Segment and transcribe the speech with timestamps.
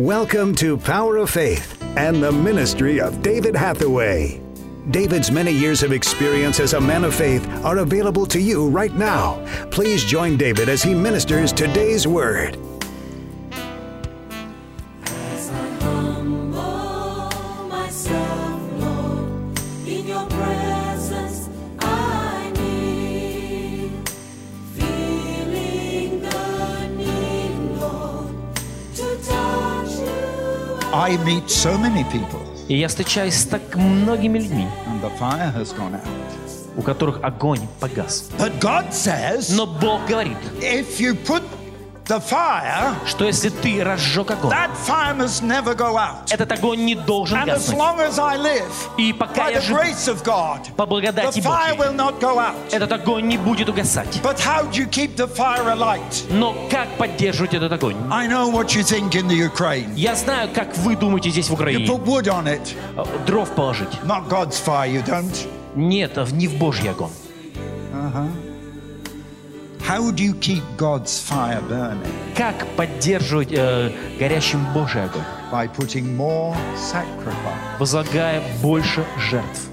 [0.00, 4.40] Welcome to Power of Faith and the ministry of David Hathaway.
[4.90, 8.94] David's many years of experience as a man of faith are available to you right
[8.94, 9.44] now.
[9.70, 12.56] Please join David as he ministers today's word.
[30.99, 35.51] I meet so many people, И я встречаюсь с так многими людьми, and the fire
[35.55, 36.01] has gone out.
[36.77, 38.29] у которых огонь погас.
[38.37, 41.41] But God says, Но Бог говорит, if you put
[42.09, 46.31] the fire, что если ты разжег огонь, that fire must never go out.
[46.31, 47.77] этот огонь не должен And as гаснуть.
[47.79, 50.85] long as I live, И пока by я the живу, grace of God, по the
[50.85, 52.53] благодати fire Божьей, will not go out.
[52.71, 54.19] этот огонь не будет угасать.
[54.21, 56.25] But how do you keep the fire alight?
[56.29, 57.95] Но как поддерживать этот огонь?
[58.11, 59.91] I know what you think in the Ukraine.
[59.95, 61.85] Я знаю, как вы думаете здесь в You Украине.
[61.87, 63.89] put wood on it, Э, Дров положить.
[64.03, 65.47] not God's fire, you don't.
[65.75, 67.09] Нет, в- не в Божий огонь.
[69.89, 72.11] How do you keep God's fire burning?
[72.35, 75.21] Как поддерживать э, горящим Божий огонь?
[75.51, 77.77] By putting more sacrifice.
[77.79, 79.69] Возлагая больше жертв.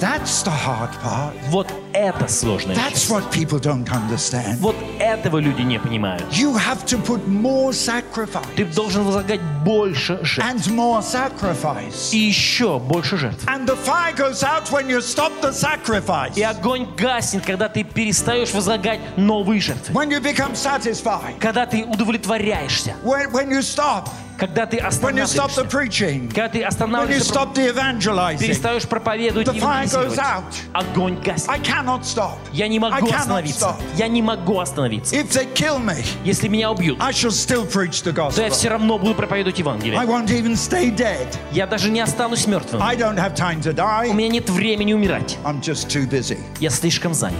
[0.00, 1.32] That's the hard part.
[1.50, 3.10] Вот это сложная That's часть.
[3.10, 4.56] what people don't understand.
[4.60, 4.71] Вот
[5.13, 6.23] этого люди не понимают.
[6.31, 10.39] You have to put more sacrifice Ты должен возлагать больше жертв.
[10.51, 12.11] and more sacrifice.
[12.13, 13.45] И еще больше жертв.
[13.47, 16.35] And the fire goes out when you stop the sacrifice.
[16.37, 19.93] И огонь гаснет, когда ты перестаешь возлагать новые жертвы.
[19.93, 21.37] When you become satisfied.
[21.39, 22.95] Когда ты удовлетворяешься.
[23.03, 24.07] When, when you stop.
[24.38, 25.64] Когда ты When you stop the останавливаешься.
[25.64, 26.28] preaching.
[26.28, 28.38] Когда ты When you останавливаешься, stop the evangelizing.
[28.38, 30.18] перестаешь проповедовать The и fire goes евангелизировать.
[30.20, 30.44] out.
[30.74, 31.48] Огонь гаснет.
[31.50, 32.36] I cannot stop.
[32.52, 33.64] Я не I могу cannot остановиться.
[33.66, 33.76] stop.
[33.96, 35.16] Я не могу остановиться.
[35.16, 38.50] If they kill me, Если меня убьют, I shall still preach the то я gospel.
[38.52, 39.98] все равно буду проповедовать I Евангелие.
[40.02, 41.26] won't even stay dead.
[41.50, 42.80] Я даже не останусь мертвым.
[42.80, 44.14] I don't have time to У die.
[44.14, 45.36] меня нет времени умирать.
[45.44, 46.38] I'm just too busy.
[46.60, 47.34] Я слишком занят.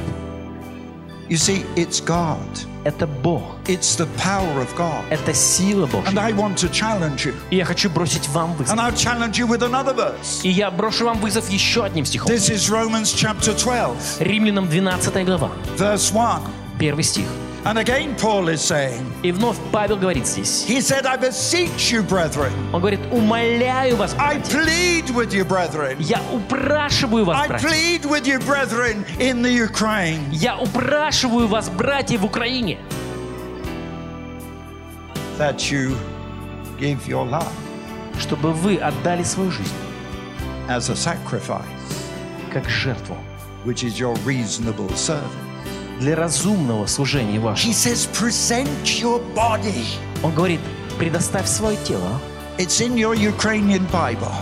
[1.32, 2.38] You see, it's God.
[2.84, 3.42] Это Бог.
[3.66, 5.04] It's the power of God.
[5.10, 6.20] Это сила And Божья.
[6.20, 7.34] I want to challenge you.
[7.50, 8.74] И я хочу бросить вам вызов.
[8.74, 10.40] And I'll challenge you with another verse.
[10.42, 12.32] И я брошу вам вызов еще одним стихом.
[12.32, 16.42] This is Romans chapter 12, Римлянам 12 глава, verse 1.
[16.78, 17.26] первый стих.
[17.64, 20.64] And again, Paul is saying, И вновь Павел говорит здесь.
[20.66, 22.52] He said, I beseech you, brethren.
[22.72, 24.60] Он говорит, умоляю вас, I братья.
[24.60, 25.96] plead with you, brethren.
[25.98, 27.68] Я упрашиваю вас, I братья.
[27.68, 32.78] plead with you, brethren, in the Ukraine, Я упрашиваю вас, братья, в Украине,
[35.36, 35.96] that you
[36.78, 37.46] give your life
[38.18, 39.70] чтобы вы отдали свою жизнь
[40.68, 41.62] as a sacrifice,
[42.52, 43.16] как жертву
[43.64, 45.41] which is your reasonable service.
[46.03, 47.71] для разумного служения вашего.
[47.71, 48.67] He says, present
[49.01, 49.85] your body.
[50.21, 50.59] Он говорит,
[50.99, 52.19] предоставь свое тело.
[52.57, 54.33] It's in your Ukrainian Bible.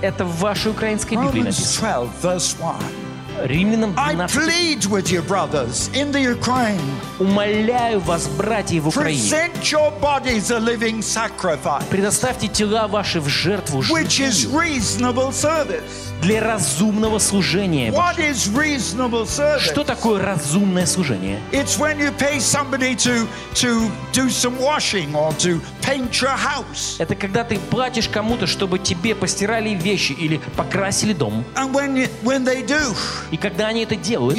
[0.00, 2.08] Это в вашей украинской Библии написано.
[2.22, 3.07] 12, verse 1.
[3.44, 4.36] Римлянам 12.
[7.18, 9.50] Умоляю вас, братья в Украине,
[11.90, 13.82] предоставьте тела ваши в жертву
[16.20, 17.92] для разумного служения.
[19.60, 21.40] Что такое разумное служение?
[26.98, 31.44] Это когда ты платишь кому-то, чтобы тебе постирали вещи или покрасили дом.
[31.54, 32.94] And when, when they do,
[33.30, 34.38] и когда они это делают,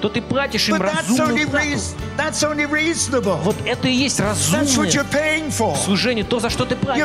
[0.00, 1.48] то ты платишь им разумно, разумную.
[3.42, 4.66] Вот это и есть разумное
[5.76, 7.04] служение, то, за что ты платишь.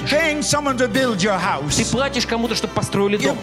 [1.76, 3.38] Ты платишь кому-то, чтобы построили дом.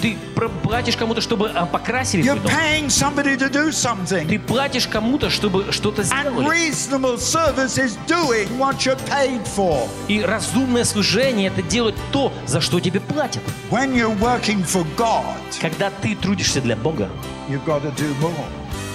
[0.00, 0.16] Ты
[0.62, 2.52] платишь кому-то, чтобы а, покрасили твой дом.
[4.28, 6.46] Ты платишь кому-то, чтобы что-то сделали.
[10.08, 13.42] И разумное служение— это делать то, за что тебе платят.
[13.70, 17.08] When you're working for God, когда ты трудишься для Бога,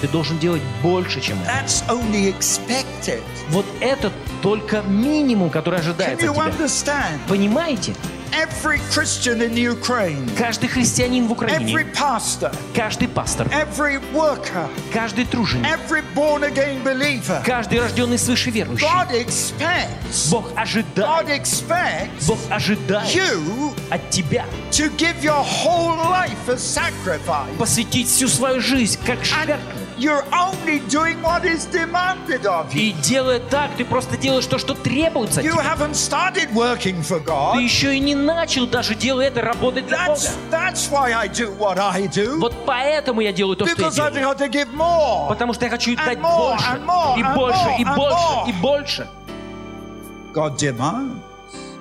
[0.02, 1.52] ты должен делать больше, чем это.
[3.50, 6.44] Вот это только минимум, который ожидается от тебя.
[7.28, 7.94] Понимаете?
[8.33, 14.69] Every Christian in the Ukraine, Каждый христианин в every Украине, pastor, каждый пастор, every worker,
[14.93, 18.87] каждый труженик, every born again believer, каждый рожденный свыше верующий.
[18.87, 25.97] God expects, Бог God ожидает, expects Бог ожидает you от тебя to give your whole
[25.97, 27.57] life as sacrifice.
[27.59, 29.80] посвятить всю свою жизнь как жертву.
[30.01, 32.81] And you're only doing what is demanded of you.
[32.81, 35.63] И делая так, ты просто делаешь то, что требуется от You тебя.
[35.63, 37.61] haven't started working for Ты God.
[37.63, 40.19] еще и не начал даже делая это работать для Бога.
[40.21, 42.39] That's, that's why I do what I do.
[42.39, 44.35] Вот поэтому я делаю то, что я Because I've делаю.
[44.35, 45.29] got to give more.
[45.29, 47.85] Потому что я хочу And дать more, больше, and more, и and больше, more, и
[47.85, 48.49] and больше, more.
[48.49, 49.09] и больше.
[50.33, 51.21] God demands.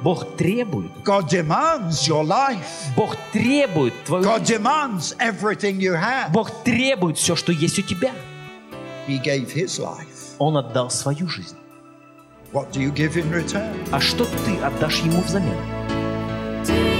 [0.03, 0.91] Бог требует.
[1.05, 2.95] God demands your life.
[2.97, 4.63] Бог требует твою God жизнь.
[4.63, 6.33] demands everything you have.
[6.33, 8.13] Бог требует все, что есть у тебя.
[9.07, 10.37] He gave his life.
[10.39, 11.57] Он отдал свою жизнь.
[12.53, 13.75] What do you give in return?
[13.93, 15.57] А что ты отдашь ему взамен?
[16.65, 17.00] To